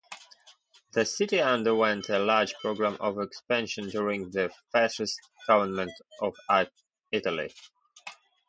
The 0.93 1.05
city 1.05 1.39
underwent 1.39 2.09
a 2.09 2.17
large 2.17 2.55
program 2.55 2.97
of 2.99 3.19
expansion 3.21 3.87
during 3.89 4.31
the 4.31 4.51
Fascist 4.71 5.19
government 5.45 5.91
of 6.19 6.33
Italy. 7.11 7.53